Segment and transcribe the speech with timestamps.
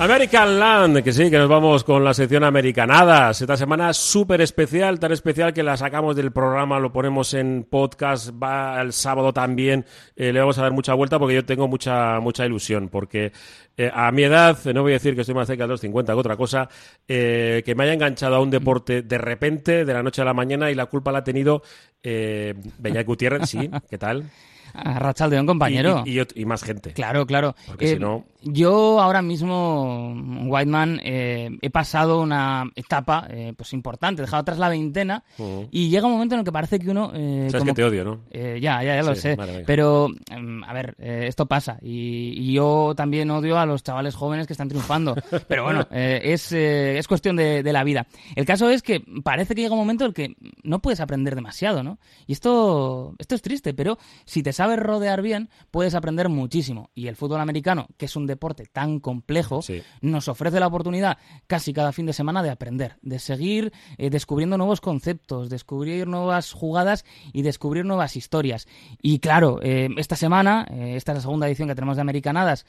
[0.00, 3.42] American Land, que sí, que nos vamos con la sección Americanadas.
[3.42, 8.30] Esta semana súper especial, tan especial que la sacamos del programa, lo ponemos en podcast,
[8.42, 9.84] va el sábado también.
[10.16, 13.30] Eh, le vamos a dar mucha vuelta porque yo tengo mucha, mucha ilusión, porque
[13.76, 16.14] eh, a mi edad, no voy a decir que estoy más cerca de los 50
[16.14, 16.66] que otra cosa,
[17.06, 20.32] eh, que me haya enganchado a un deporte de repente, de la noche a la
[20.32, 21.62] mañana, y la culpa la ha tenido
[22.02, 24.24] eh, Beñat Gutiérrez, sí, ¿qué tal?
[24.74, 26.02] A Rachaldeón, compañero.
[26.06, 26.92] Y, y- y más gente.
[26.92, 27.54] Claro, claro.
[27.66, 30.14] Porque Eh, si no- Yo ahora mismo,
[30.46, 35.24] Whiteman, eh, he pasado una etapa eh, pues importante, he dejado atrás la veintena
[35.70, 37.10] y llega un momento en el que parece que uno...
[37.14, 38.20] eh, Sabes como que te odio, ¿no?
[38.32, 39.36] Ya, ya, ya lo Sí, sé.
[39.36, 39.64] vale.
[39.66, 41.78] Pero, em, a ver, esto pasa.
[41.82, 45.14] Y, yo también odio a los chavales jóvenes que están triunfando.
[45.48, 48.06] Pero bueno, es, es cuestión de, de la vida.
[48.34, 51.34] El caso es que parece que llega un momento en el que no puedes aprender
[51.34, 51.98] demasiado, ¿no?
[52.26, 56.90] Y esto, esto es triste, pero si te sabes rodear bien, puedes aprender muchísimo.
[56.94, 59.82] Y el fútbol americano, que es un deporte tan complejo, Sí.
[60.02, 61.16] nos ofrece la oportunidad
[61.46, 66.52] casi cada fin de semana de aprender, de seguir eh, descubriendo nuevos conceptos, descubrir nuevas
[66.52, 68.66] jugadas y descubrir nuevas historias.
[69.00, 72.66] Y claro, eh, esta semana, eh, esta es la segunda edición que tenemos de Americanadas,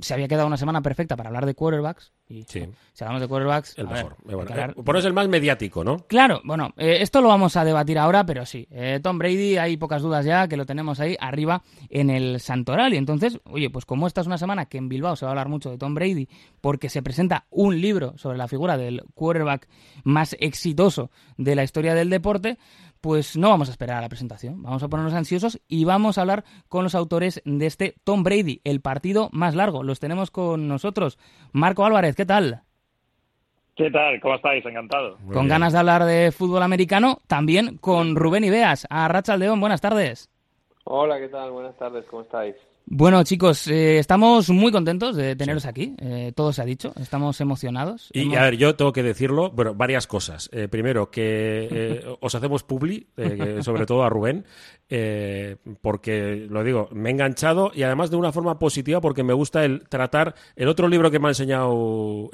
[0.00, 2.12] se había quedado una semana perfecta para hablar de quarterbacks.
[2.28, 2.66] Y Sí.
[2.92, 4.16] si hablamos de quarterbacks, El ver, mejor.
[4.24, 5.98] Bueno, hablar- por eso es el más mediático, ¿no?
[6.08, 8.68] Claro, bueno, esto lo vamos a debatir ahora, pero sí,
[9.02, 12.94] Tom Brady, hay pocas dudas ya que lo tenemos ahí arriba en el Santoral.
[12.94, 15.32] Y entonces, oye, pues como esta es una semana que en Bilbao se va a
[15.32, 16.28] hablar mucho de Tom Brady,
[16.60, 19.68] porque se presenta un libro sobre la figura del quarterback
[20.04, 22.58] más exitoso de la historia del deporte,
[23.00, 26.20] pues no vamos a esperar a la presentación, vamos a ponernos ansiosos y vamos a
[26.20, 29.82] hablar con los autores de este Tom Brady, el partido más largo.
[29.82, 31.18] Los tenemos con nosotros.
[31.52, 32.62] Marco Álvarez, ¿qué tal?
[33.74, 34.20] ¿Qué tal?
[34.20, 34.64] ¿Cómo estáis?
[34.66, 35.16] Encantado.
[35.20, 35.48] Muy con bien.
[35.48, 38.86] ganas de hablar de fútbol americano, también con Rubén Ibeas.
[38.90, 40.29] A Rachaldeón, buenas tardes.
[40.84, 41.52] Hola, ¿qué tal?
[41.52, 42.54] Buenas tardes, ¿cómo estáis?
[42.86, 45.94] Bueno, chicos, eh, estamos muy contentos de teneros aquí.
[46.00, 48.10] eh, todo se ha dicho, estamos emocionados.
[48.12, 50.48] Y Hemos- a ver, yo tengo que decirlo, bueno, varias cosas.
[50.52, 53.06] Eh, primero, que eh, os hacemos publi,
[53.62, 54.44] sobre todo a Rubén,
[55.82, 59.64] porque, lo digo, me he enganchado y además de una forma positiva porque me gusta
[59.64, 62.28] el tratar el otro libro que me ha enseñado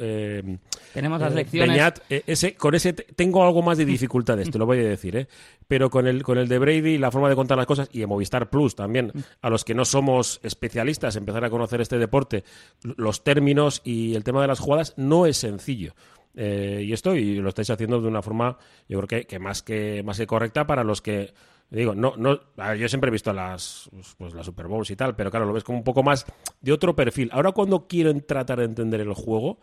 [0.95, 1.69] Tenemos las lecciones.
[1.69, 4.85] Beñat, eh, ese, con ese te- tengo algo más de dificultades, te lo voy a
[4.89, 5.29] decir, ¿eh?
[5.69, 8.09] pero con el, con el de Brady, la forma de contar las cosas y en
[8.09, 9.12] Movistar Plus también,
[9.43, 12.45] a los que no somos especialistas, empezar a conocer este deporte,
[12.83, 15.95] los términos y el tema de las jugadas no es sencillo.
[16.34, 18.59] Eh, y esto y lo estáis haciendo de una forma,
[18.89, 21.33] yo creo que, que más que más que correcta para los que
[21.71, 22.39] digo, no, no,
[22.75, 25.65] yo siempre he visto las, pues, las Super Bowls y tal, pero claro, lo ves
[25.65, 26.25] como un poco más
[26.61, 27.31] de otro perfil.
[27.33, 29.59] Ahora cuando quieren tratar de entender el juego,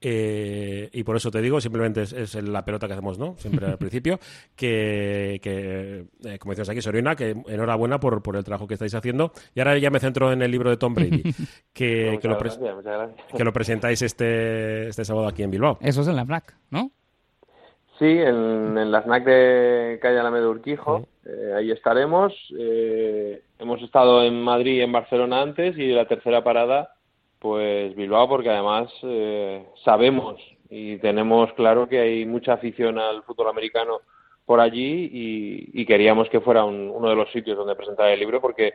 [0.00, 3.34] eh, y por eso te digo, simplemente es, es la pelota que hacemos, ¿no?
[3.38, 4.18] Siempre al principio,
[4.54, 8.94] que, que eh, como decías aquí, Sorina, que enhorabuena por, por el trabajo que estáis
[8.94, 9.32] haciendo.
[9.54, 11.22] Y ahora ya me centro en el libro de Tom Brady,
[11.72, 12.60] que, que, lo, gracias,
[13.36, 15.78] que lo presentáis este, este sábado aquí en Bilbao.
[15.80, 16.92] Eso es en la FNAC, ¿no?
[17.98, 22.32] Sí, en, en la snack de calle Alameda Urquijo, eh, ahí estaremos.
[22.56, 26.94] Eh, hemos estado en Madrid y en Barcelona antes y la tercera parada,
[27.38, 30.40] pues Bilbao, porque además eh, sabemos
[30.70, 34.00] y tenemos claro que hay mucha afición al fútbol americano
[34.44, 38.18] por allí y, y queríamos que fuera un- uno de los sitios donde presentar el
[38.20, 38.74] libro porque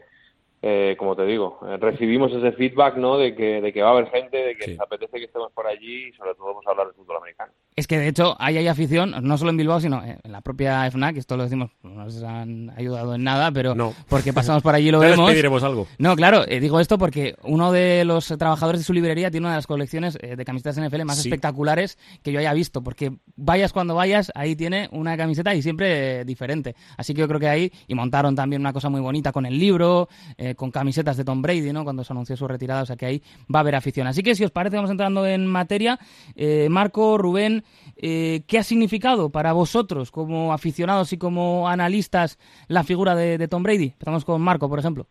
[0.65, 3.17] eh, como te digo, eh, recibimos ese feedback, ¿no?
[3.17, 4.71] De que, de que va a haber gente, de que Sí.
[4.71, 7.51] les apetece que estemos por allí y sobre todo vamos a hablar de fútbol americano.
[7.75, 10.85] Es que de hecho ahí hay afición, no solo en Bilbao, sino en la propia
[10.89, 13.93] FNAC, esto lo decimos, no nos han ayudado en nada, pero No.
[14.07, 15.29] porque pasamos por allí y lo les vemos.
[15.29, 15.85] pediremos algo.
[15.97, 19.55] No, claro, eh, digo esto porque uno de los trabajadores de su librería tiene una
[19.55, 21.27] de las colecciones eh, de camisetas NFL más Sí.
[21.27, 26.21] espectaculares que yo haya visto, porque vayas cuando vayas, ahí tiene una camiseta y siempre
[26.21, 26.75] eh, diferente.
[26.95, 29.59] Así que yo creo que ahí, y montaron también una cosa muy bonita con el
[29.59, 30.07] libro,
[30.37, 31.83] eh, con camisetas de Tom Brady, ¿no?
[31.83, 33.21] Cuando se anunció su retirada, o sea que ahí
[33.53, 34.07] va a haber afición.
[34.07, 35.99] Así que si os parece, vamos entrando en materia.
[36.35, 37.63] Eh, Marco, Rubén,
[37.97, 43.63] eh, ¿qué ha significado para vosotros como aficionados y como analistas la figura de, Tom
[43.63, 43.91] Brady?
[43.93, 45.07] Empezamos con Marco, por ejemplo.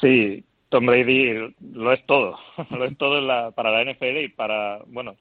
[0.00, 2.38] Sí, Tom Brady lo es todo.
[2.70, 5.14] lo es todo en la- para la NFL y para, bueno,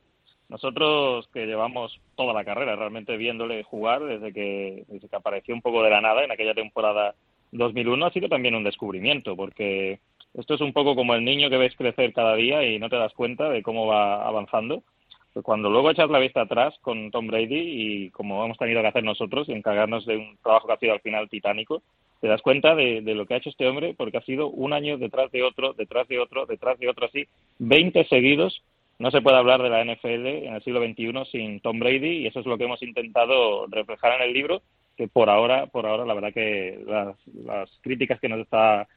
[0.49, 5.61] nosotros que llevamos toda la carrera realmente viéndole jugar desde que, desde que apareció un
[5.61, 7.15] poco de la nada en aquella temporada
[7.57, 9.99] 2001 ha sido también un descubrimiento porque
[10.33, 12.95] esto es un poco como el niño que ves crecer cada día y no te
[12.95, 14.83] das cuenta de cómo va avanzando.
[15.41, 19.03] Cuando luego echas la vista atrás con Tom Brady y como hemos tenido que hacer
[19.03, 21.81] nosotros y encargarnos de un trabajo que ha sido al final titánico,
[22.21, 24.73] te das cuenta de, de lo que ha hecho este hombre porque ha sido un
[24.73, 27.25] año detrás de otro, detrás de otro, detrás de otro así,
[27.59, 28.61] 20 seguidos.
[28.99, 32.27] No se puede hablar de la NFL en el siglo XXI sin Tom Brady y
[32.27, 34.61] eso es lo que hemos intentado reflejar en el libro,
[34.95, 38.87] que por ahora, por ahora la verdad que las, las críticas que nos está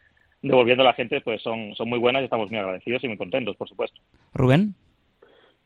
[0.43, 3.57] devolviendo la gente pues son, son muy buenas y estamos muy agradecidos y muy contentos,
[3.57, 4.01] por supuesto.
[4.35, 4.75] Rubén.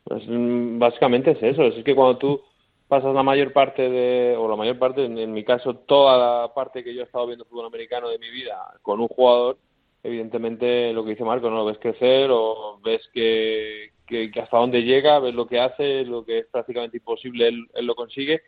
[0.04, 2.42] Pues, básicamente es eso, es que cuando tú
[2.88, 6.82] pasas la mayor parte de, o la mayor parte, en, mi caso, toda la parte
[6.82, 9.58] que yo he estado viendo fútbol americano de mi vida con un jugador,
[10.02, 11.58] evidentemente lo que dice Marco, ¿no?
[11.58, 16.24] Lo ves crecer o ves que, que, hasta dónde llega, ves lo que hace, lo
[16.24, 18.40] que es prácticamente imposible, él, él lo consigue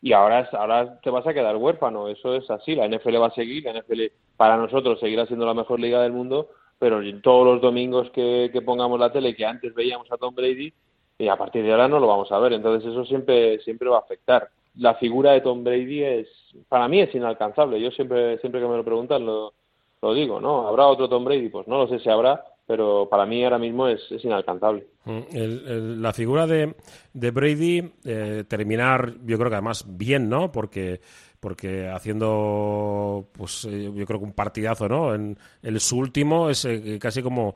[0.00, 2.08] y ahora, ahora te vas a quedar huérfano.
[2.08, 2.74] Eso es así.
[2.74, 4.02] La NFL va a seguir, la NFL
[4.36, 9.00] para nosotros seguirá siendo la mejor liga del mundo, pero todos los domingos que, pongamos
[9.00, 10.72] la tele, que antes veíamos a Tom Brady,
[11.18, 12.52] y a partir de ahora no lo vamos a ver.
[12.52, 14.48] Entonces eso siempre, siempre va a afectar.
[14.76, 16.28] La figura de Tom Brady es,
[16.68, 17.80] para mí es inalcanzable.
[17.80, 19.52] Yo siempre, siempre que me lo preguntan lo,
[20.00, 20.68] lo digo, ¿no?
[20.68, 21.48] ¿Habrá otro Tom Brady?
[21.48, 24.86] Pues no lo sé si habrá, pero para mí ahora mismo es, es inalcanzable.
[25.06, 26.76] Mm, la figura de,
[27.14, 30.52] de Brady, eh, terminar, yo creo que además bien, ¿no?
[30.52, 31.00] Porque,
[31.40, 35.14] porque haciendo, pues eh, yo creo que un partidazo, ¿no?
[35.14, 37.54] En, el su último es eh, casi como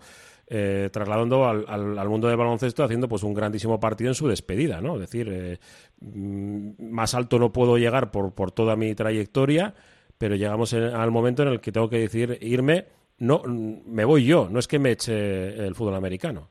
[0.92, 4.96] trasladando al, al, mundo del baloncesto, haciendo pues un grandísimo partido en su despedida, ¿no?
[4.96, 5.58] Es decir,
[6.00, 9.74] mm, más alto no puedo llegar por, por toda mi trayectoria,
[10.18, 12.84] pero llegamos al momento en el que tengo que decir irme
[13.22, 16.48] no me voy yo, no es que me eche el fútbol americano.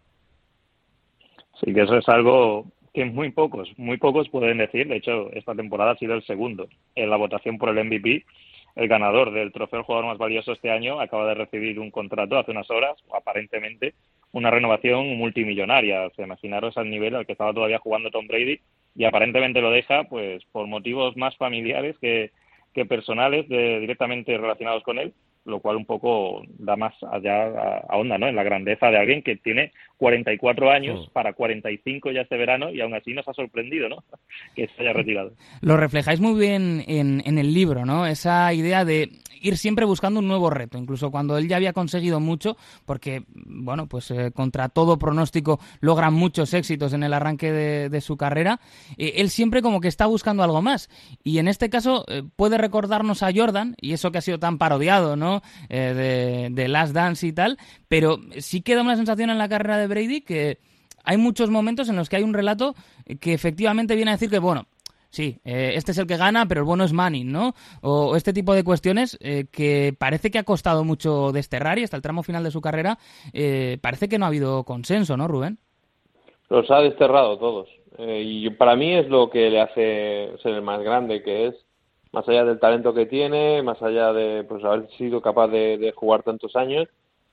[1.59, 4.87] Sí, que eso es algo que muy pocos, muy pocos pueden decir.
[4.87, 8.23] De hecho, esta temporada ha sido el segundo en la votación por el MVP.
[8.77, 12.51] El ganador del trofeo jugador más valioso este año acaba de recibir un contrato hace
[12.51, 13.93] unas horas, aparentemente
[14.31, 16.03] una renovación multimillonaria.
[16.03, 18.61] O sea, imaginaros al nivel al que estaba todavía jugando Tom Brady
[18.95, 22.31] y aparentemente lo deja pues por motivos más familiares que,
[22.73, 25.13] que personales de, directamente relacionados con él
[25.45, 28.27] lo cual un poco da más allá a, onda, ¿no?
[28.27, 31.11] En la grandeza de alguien que tiene 44 años mm.
[31.13, 34.03] para 45 ya este verano y aún así nos ha sorprendido, ¿no?
[34.55, 35.33] que se haya retirado.
[35.61, 38.07] Lo reflejáis muy bien en, en el libro, ¿no?
[38.07, 39.11] Esa idea de
[39.41, 42.55] ir siempre buscando un nuevo reto, incluso cuando él ya había conseguido mucho,
[42.85, 48.17] porque, bueno, pues eh, contra todo pronóstico logra muchos éxitos en el arranque de, su
[48.17, 48.59] carrera,
[48.97, 50.89] eh, él siempre como que está buscando algo más.
[51.23, 54.57] Y en este caso eh, puede recordarnos a Jordan, y eso que ha sido tan
[54.57, 55.41] parodiado, ¿no?
[55.69, 57.57] De, Last Dance y tal,
[57.87, 60.57] pero sí queda una sensación en la carrera de Brady que
[61.03, 62.73] hay muchos momentos en los que hay un relato
[63.19, 64.65] que efectivamente viene a decir que, bueno,
[65.09, 67.53] sí, eh, este es el que gana, pero el bueno es Manning, ¿no?
[67.81, 71.97] O, este tipo de cuestiones eh, que parece que ha costado mucho desterrar y hasta
[71.97, 72.97] el tramo final de su carrera
[73.81, 75.57] parece que no ha habido consenso, ¿no, Rubén?
[76.49, 77.69] Los ha desterrado todos.
[77.97, 81.55] y para mí es lo que le hace ser el más grande, que es
[82.11, 86.23] más allá del talento que tiene, más allá de pues haber sido capaz de, jugar
[86.23, 86.87] tantos años,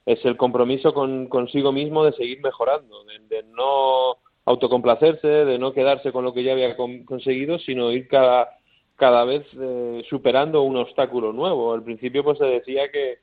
[0.08, 4.16] es el compromiso con, consigo mismo de seguir mejorando, de, no
[4.46, 6.75] autocomplacerse, de no quedarse con lo que ya había
[7.05, 8.49] conseguido, sino ir cada,
[8.96, 11.75] cada vez eh, superando un obstáculo nuevo.
[11.75, 13.19] Al principio pues se decía que,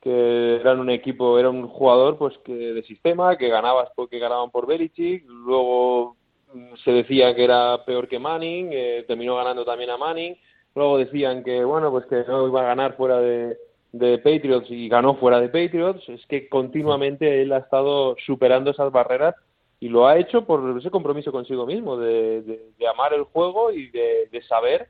[0.00, 4.50] que eran un equipo, era un jugador pues que de sistema, que ganabas porque ganaban
[4.50, 6.16] por Belichick, luego
[6.54, 10.38] mm, se decía que era peor que Manning, eh, terminó ganando también a Manning,
[10.74, 13.56] Luego decían que, bueno, pues que no iba a ganar fuera de,
[13.92, 16.08] de Patriots y ganó fuera de Patriots.
[16.08, 19.34] Es que continuamente él ha estado superando esas barreras
[19.80, 23.88] y lo ha hecho por ese compromiso consigo mismo, de, de, amar el juego y
[23.88, 24.88] de, de, saber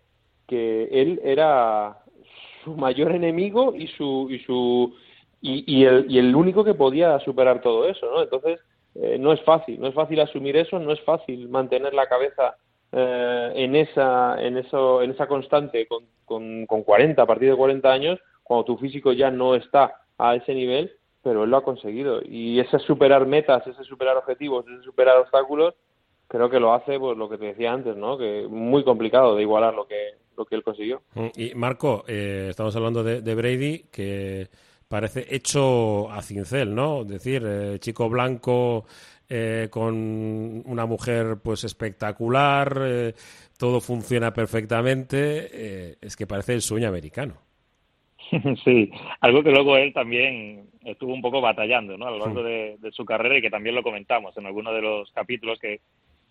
[0.49, 1.99] que él era
[2.65, 4.93] su mayor enemigo y su y su
[5.41, 8.23] y, y, el, y el único que podía superar todo eso, ¿no?
[8.23, 8.59] Entonces
[8.97, 12.57] eh, no es fácil, no es fácil asumir eso, no es fácil mantener la cabeza
[12.93, 17.57] eh, en, esa, en, eso, en esa constante con, con, con 40, a partir de
[17.57, 18.19] 40 años,
[18.51, 20.91] cuando tu físico ya no está a ese nivel,
[21.23, 22.21] pero él lo ha conseguido.
[22.21, 25.75] Y ese superar metas, ese superar objetivos, ese superar obstáculos,
[26.27, 28.19] creo que lo hace, pues lo que te decía antes, ¿no?
[28.19, 31.01] Que muy complicado de igualar lo que, lo que él consiguió.
[31.15, 34.49] Mm, y Marco, eh, estamos hablando de, Brady, que
[34.89, 37.03] parece hecho a cincel, ¿no?
[37.03, 38.85] Es decir, eh, chico blanco
[39.33, 39.95] eh, con
[40.67, 43.15] una mujer pues espectacular, eh,
[43.57, 47.37] todo funciona perfectamente, eh, es que parece el sueño americano.
[48.65, 52.07] Sí, algo que luego él también estuvo un poco batallando ¿no?
[52.07, 55.11] a lo largo de, su carrera y que también lo comentamos en alguno de los
[55.13, 55.81] capítulos que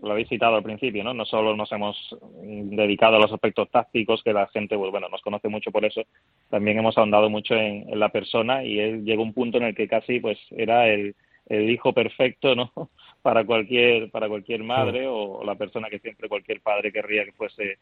[0.01, 1.13] lo habéis citado al principio, ¿no?
[1.13, 5.21] No solo nos hemos dedicado a los aspectos tácticos, que la gente, pues, bueno, nos
[5.21, 6.03] conoce mucho por eso,
[6.49, 9.65] también hemos ahondado mucho en, en la persona y él llegó a un punto en
[9.65, 11.15] el que casi, pues, era el,
[11.49, 12.71] el hijo perfecto, ¿no?
[13.21, 17.79] Para cualquier, para cualquier madre o la persona que siempre cualquier padre querría que fuese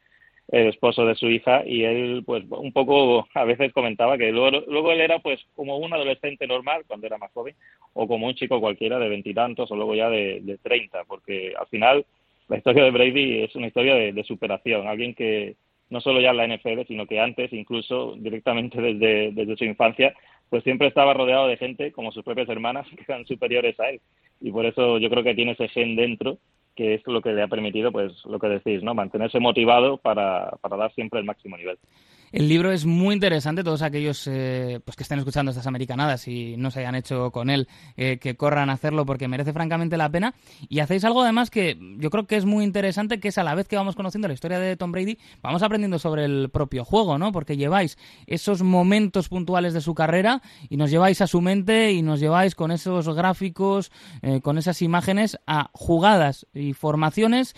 [0.50, 4.64] el esposo de su hija y él pues un poco a veces comentaba que luego,
[4.68, 7.56] luego él era pues como un adolescente normal cuando era más joven
[7.94, 12.06] o como un chico cualquiera de veintitantos o luego ya de treinta porque al final
[12.48, 15.56] la historia de Brady es una historia de, superación alguien que
[15.90, 20.14] no solo ya en la NFL sino que antes incluso directamente desde, desde su infancia
[20.50, 24.02] pues siempre estaba rodeado de gente como sus propias hermanas que eran superiores a él.
[24.40, 26.38] Y por eso yo creo que tiene ese gen dentro
[26.78, 28.94] que es lo que le ha permitido, pues lo que decís, ¿no?
[28.94, 31.78] Mantenerse motivado para, para dar siempre el máximo nivel.
[32.32, 36.56] El libro es muy interesante, todos aquellos eh, pues que estén escuchando estas americanadas y
[36.58, 40.10] no se hayan hecho con él, eh, que corran a hacerlo porque merece francamente la
[40.10, 40.36] pena.
[40.68, 43.56] Y hacéis algo además que yo creo que es muy interesante, que es a la
[43.56, 47.18] vez que vamos conociendo la historia de Tom Brady, vamos aprendiendo sobre el propio juego,
[47.18, 47.32] ¿no?
[47.32, 52.02] Porque lleváis esos momentos puntuales de su carrera y nos lleváis a su mente y
[52.02, 53.90] nos lleváis con esos gráficos,
[54.22, 57.56] eh, con esas imágenes a jugadas y formaciones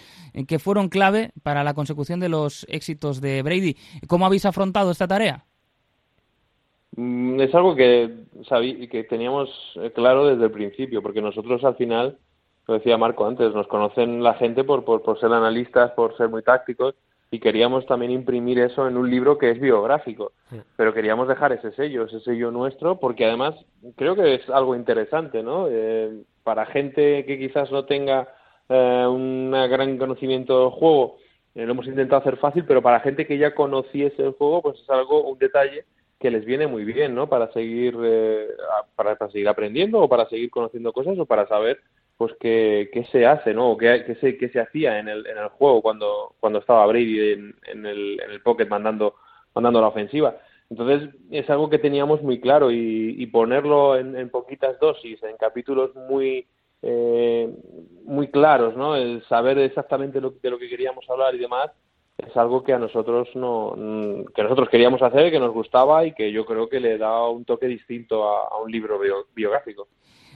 [0.47, 3.75] que fueron clave para la consecución de los éxitos de Brady.
[4.07, 4.45] ¿Cómo habéis
[4.91, 5.43] esta tarea?
[6.95, 8.25] Mm, es algo que,
[8.89, 12.17] que teníamos eh, claro desde el principio, porque nosotros al final,
[12.67, 16.29] lo decía Marco antes, nos conocen la gente por, por, por ser analistas, por ser
[16.29, 16.95] muy tácticos,
[17.31, 20.31] y queríamos también imprimir eso en un libro que es biográfico,
[20.75, 23.53] pero queríamos dejar ese sello, ese sello nuestro, porque además
[23.95, 25.67] creo que es algo interesante, ¿no?
[25.69, 28.27] Eh, para gente que quizás no tenga
[28.67, 31.17] eh, un gran conocimiento del juego,
[31.55, 34.79] eh, lo hemos intentado hacer fácil, pero para gente que ya conociese el juego, pues
[34.79, 35.85] es algo, un detalle
[36.19, 37.27] que les viene muy bien, ¿no?
[37.29, 38.47] Para seguir, eh,
[38.95, 41.79] para, seguir aprendiendo o para seguir conociendo cosas o para saber,
[42.17, 43.71] pues, qué, qué se hace, ¿no?
[43.71, 46.85] O qué, qué, se, qué se hacía en el, en el juego cuando, cuando estaba
[46.85, 49.15] Brady en, en, el, en el pocket mandando,
[49.55, 50.37] mandando la ofensiva.
[50.69, 55.37] Entonces, es algo que teníamos muy claro y, y ponerlo en, en poquitas dosis, en
[55.37, 56.45] capítulos muy,
[56.81, 57.49] eh,
[58.05, 58.95] muy claros, ¿no?
[58.95, 61.71] El saber exactamente lo, de lo que queríamos hablar y demás
[62.17, 63.73] es algo que a nosotros no
[64.35, 67.45] que nosotros queríamos hacer, que nos gustaba y que yo creo que le da un
[67.45, 68.99] toque distinto a, un libro
[69.33, 69.87] biográfico.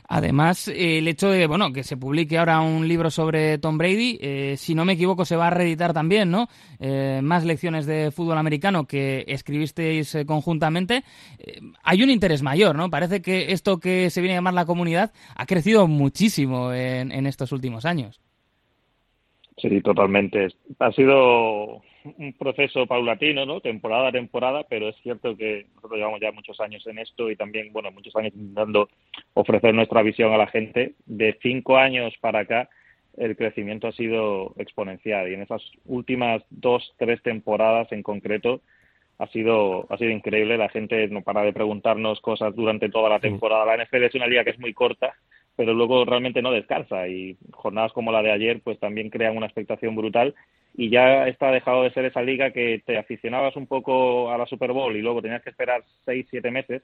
[0.08, 4.56] Además, el hecho de bueno que se publique ahora un libro sobre Tom Brady, eh,
[4.58, 6.50] si no me equivoco, se va a reeditar también, ¿no?
[6.80, 11.04] Eh, más lecciones de fútbol americano que escribisteis eh, conjuntamente.
[11.84, 12.90] hay un interés mayor, ¿no?
[12.90, 17.52] Parece que esto que se viene a llamar la comunidad ha crecido muchísimo en estos
[17.52, 18.22] últimos años.
[19.58, 20.48] Sí, totalmente.
[20.80, 21.82] Ha sido
[22.18, 23.62] un proceso paulatino, ¿no?
[23.62, 27.36] Temporada a temporada, pero es cierto que nosotros llevamos ya muchos años en esto y
[27.36, 28.90] también, bueno, muchos años intentando
[29.34, 30.96] ofrecer nuestra visión a la gente.
[31.06, 32.70] De cinco años para acá,
[33.18, 38.62] el crecimiento ha sido exponencial y en esas últimas dos, tres temporadas en concreto
[39.20, 40.58] ha sido, ha sido increíble.
[40.58, 43.66] La gente no para de preguntarnos cosas durante toda la temporada.
[43.66, 45.14] La NFL es una liga que es muy corta
[45.56, 47.08] pero luego realmente no descansa.
[47.08, 50.34] Y jornadas como la de ayer pues también crean una expectación brutal.
[50.76, 54.48] Y ya está dejado de ser esa liga que te aficionabas un poco a la
[54.48, 56.82] Super Bowl y luego tenías que esperar seis, siete meses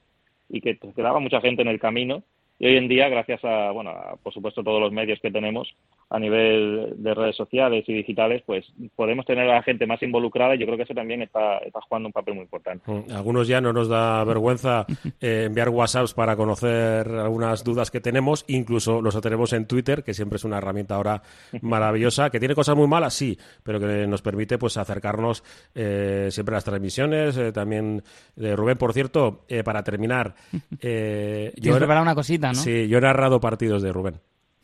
[0.48, 2.22] y que te quedaba mucha gente en el camino
[2.60, 3.90] y hoy en día, gracias a, bueno,
[4.22, 5.66] por supuesto, todos los medios que tenemos
[6.10, 10.56] a nivel de redes sociales y digitales, pues podemos tener a la gente más involucrada
[10.56, 12.82] y yo creo que eso también está, está jugando un papel muy importante.
[12.90, 14.86] Mm, algunos ya no nos da vergüenza
[15.20, 20.12] eh, enviar WhatsApps para conocer algunas dudas que tenemos, incluso los tenemos en Twitter, que
[20.12, 21.22] siempre es una herramienta ahora
[21.62, 25.44] maravillosa, que tiene cosas muy malas, sí, pero que nos permite pues acercarnos
[25.76, 27.38] eh, siempre a las transmisiones.
[27.38, 28.02] Eh, también,
[28.34, 30.34] de Rubén, por cierto, para terminar...
[30.50, 34.20] yo preparar una cosita, Sí, yo he narrado partidos de Rubén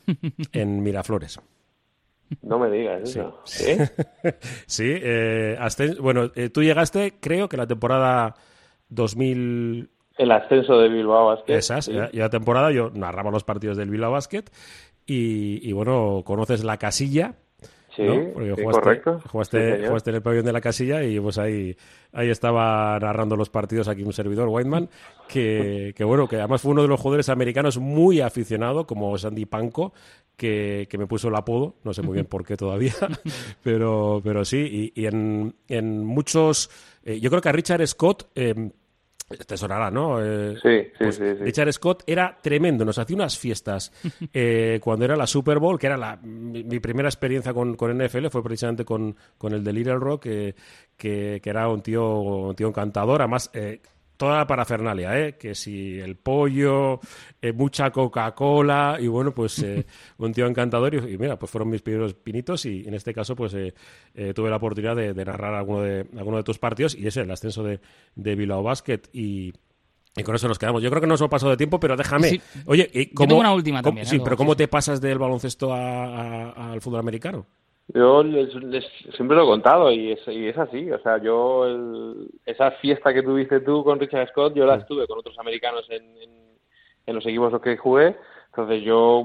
[0.52, 1.40] en Miraflores.
[2.42, 3.40] No me digas eso.
[3.44, 3.76] Sí,
[4.66, 5.58] sí, eh,
[6.00, 8.34] bueno, eh, tú llegaste, creo que la temporada
[8.88, 9.90] 2000...
[10.18, 11.54] El ascenso de Bilbao Basket.
[11.54, 14.44] Esas, y la temporada yo narraba los partidos del Bilbao Basket
[15.04, 17.34] y, y bueno, conoces la casilla
[17.96, 18.02] Sí,
[18.62, 19.20] correcto.
[19.30, 21.74] Jugaste, en el pabellón de la casilla y pues ahí,
[22.12, 24.90] ahí estaba narrando los partidos aquí un servidor, Whiteman,
[25.28, 29.46] que, que bueno, que además fue uno de los jugadores americanos muy aficionado, como Sandy
[29.46, 29.94] Panko,
[30.36, 32.94] que, que me puso el apodo, no sé muy bien por qué todavía,
[33.62, 36.70] pero, pero sí, y, en, en muchos,
[37.02, 38.28] eh, yo creo que a Richard Scott...
[38.34, 38.70] Eh,
[39.28, 40.24] te sonará, ¿no?
[40.24, 43.92] Eh, sí, sí, pues sí, Richard Scott era tremendo, nos hacía unas fiestas
[44.32, 48.28] eh, cuando era la Super Bowl, que era la, mi, primera experiencia con, con, NFL,
[48.28, 50.54] fue precisamente con, con el de Little Rock, que,
[50.96, 53.80] que, que era un tío, un tío encantador, además eh,
[54.16, 55.36] toda la parafernalia, ¿eh?
[55.36, 57.00] que si el pollo,
[57.40, 59.86] eh, mucha Coca-Cola y bueno, pues eh,
[60.18, 63.54] un tío encantador y, mira, pues fueron mis primeros pinitos y en este caso pues
[63.54, 63.74] eh,
[64.34, 67.62] tuve la oportunidad de, narrar alguno de, alguno de tus partidos y ese, el ascenso
[67.62, 67.80] de,
[68.14, 69.52] de Bilbao Basket y,
[70.24, 70.82] con eso nos quedamos.
[70.82, 72.40] Yo creo que no nos pasado de tiempo, pero déjame.
[72.64, 74.06] Oye, ¿cómo, Yo tengo una última también.
[74.06, 77.46] Sí, pero ¿cómo te pasas del baloncesto al fútbol americano?
[77.94, 78.50] Yo les,
[79.14, 80.90] siempre lo he contado y es, y es así.
[80.90, 82.14] O sea, yo,
[82.44, 86.04] esa fiesta que tuviste tú con Richard Scott, yo la estuve con otros americanos en,
[87.06, 88.16] en, los equipos los que jugué.
[88.46, 89.24] Entonces yo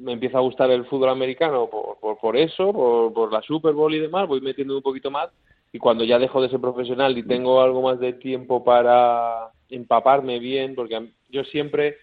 [0.00, 3.72] me empieza a gustar el fútbol americano por, por, por eso, por, por, la Super
[3.72, 5.30] Bowl y demás, voy metiendo un poquito más
[5.72, 10.38] y cuando ya dejo de ser profesional y tengo algo más de tiempo para empaparme
[10.38, 11.96] bien, porque yo siempre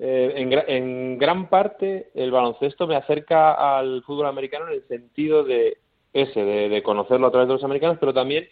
[0.00, 5.42] eh, en, en, gran parte el baloncesto me acerca al fútbol americano en el sentido
[5.42, 5.78] de
[6.12, 8.48] ese, de, conocerlo a través de los americanos, pero también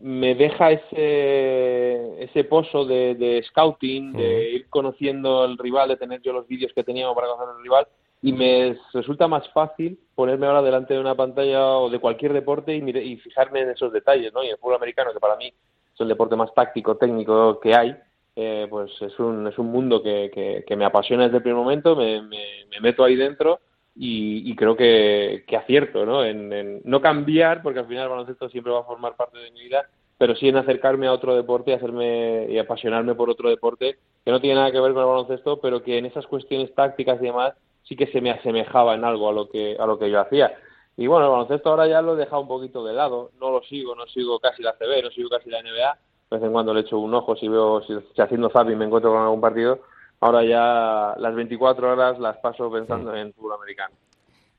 [0.00, 6.32] me deja ese, ese pozo de, scouting, de ir conociendo al rival, de tener yo
[6.32, 7.86] los vídeos que teníamos para conocer al rival,
[8.20, 12.74] y me resulta más fácil ponerme ahora delante de una pantalla o de cualquier deporte
[12.74, 14.44] y, y fijarme en esos detalles, ¿no?
[14.44, 17.96] Y el fútbol americano, que para mí es el deporte más táctico, técnico que hay,
[18.34, 21.94] eh, pues es un, es un mundo que, que, me apasiona desde el primer momento,
[21.94, 23.60] me, me, meto ahí dentro
[23.94, 26.24] y, creo que, que acierto ¿no?
[26.24, 29.64] En, no cambiar, porque al final el baloncesto siempre va a formar parte de mi
[29.64, 33.98] vida, pero sí en acercarme a otro deporte y, hacerme, y apasionarme por otro deporte
[34.24, 37.20] que no tiene nada que ver con el baloncesto, pero que en esas cuestiones tácticas
[37.20, 40.10] y demás sí que se me asemejaba en algo a lo que, a lo que
[40.10, 40.56] yo hacía.
[40.96, 43.62] Y bueno, el baloncesto ahora ya lo he dejado un poquito de lado, no lo
[43.64, 45.98] sigo, no sigo casi la CB, no sigo casi la NBA,
[46.32, 49.12] de vez en cuando le echo un ojo si veo, si, haciendo zapping me encuentro
[49.12, 49.80] con algún partido.
[50.20, 53.94] Ahora ya las 24 horas las paso pensando en fútbol americano.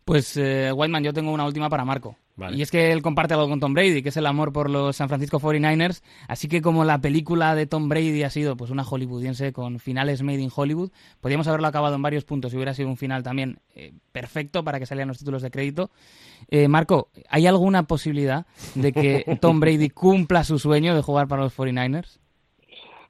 [0.05, 2.17] Pues, eh, Whiteman, yo tengo una última para Marco.
[2.51, 4.95] Y es que él comparte algo con Tom Brady, que es el amor por los
[4.95, 6.01] San Francisco 49ers.
[6.27, 10.23] Así que como la película de Tom Brady ha sido pues una hollywoodiense con finales
[10.23, 10.91] made in Hollywood,
[11.21, 14.79] podríamos haberlo acabado en varios puntos y hubiera sido un final también eh, perfecto para
[14.79, 15.91] que salieran los títulos de crédito.
[16.49, 21.43] Eh, Marco, ¿hay alguna posibilidad de que Tom Brady cumpla su sueño de jugar para
[21.43, 22.19] los 49ers?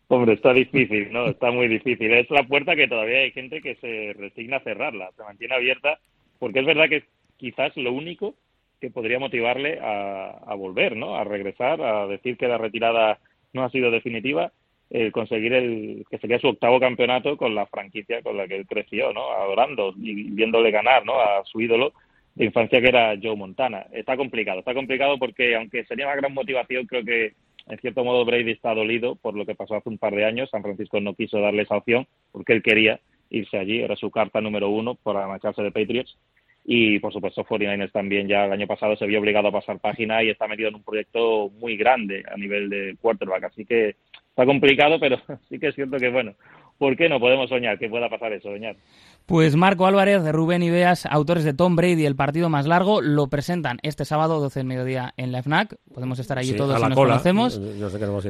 [0.10, 1.28] Hombre, está difícil, ¿no?
[1.28, 2.12] Está muy difícil.
[2.14, 5.98] Es la puerta que todavía hay gente que se resigna a cerrarla, se mantiene abierta,
[6.40, 7.04] porque es verdad que
[7.38, 8.36] quizás lo único
[8.80, 11.16] que podría motivarle a, volver, ¿no?
[11.16, 13.20] A regresar, a decir que la retirada
[13.54, 14.52] no ha sido definitiva,
[14.90, 18.68] el conseguir el que sería su octavo campeonato con la franquicia con la que él
[18.68, 19.32] creció, ¿no?
[19.32, 21.20] Adorando y viéndole ganar, ¿no?
[21.20, 21.94] A su ídolo
[22.36, 23.86] de infancia que era Joe Montana.
[23.92, 27.34] Está complicado, está complicado porque aunque sería una gran motivación, creo que
[27.68, 30.50] en cierto modo Brady está dolido por lo que pasó hace un par de años.
[30.50, 33.00] San Francisco no quiso darle esa opción porque él quería
[33.34, 36.18] irse allí, era su carta número uno para marcharse de Patriots
[36.66, 40.24] y por supuesto 49ers también ya el año pasado se vio obligado a pasar página
[40.24, 43.98] y está metido en un proyecto muy grande a nivel de quarterback, así que
[44.30, 45.18] está complicado, pero
[45.50, 46.34] sí que es cierto que bueno,
[46.78, 48.78] ¿por qué no podemos soñar que pueda pasar eso, soñar?
[49.26, 53.28] Pues Marco Álvarez, de Rubén Ibeas, autores de Tom Brady, el partido más largo, lo
[53.28, 55.78] presentan este sábado 12 del mediodía en la FNAC.
[55.94, 57.60] Podemos estar allí todos si nos conocemos.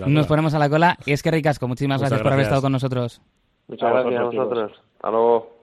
[0.07, 0.97] nos ponemos a la cola.
[1.07, 3.21] Y es que ricasco, muchísimas gracias, por haber estado con nosotros.
[3.67, 4.71] Muchas gracias a vosotros.
[5.03, 5.62] Hasta.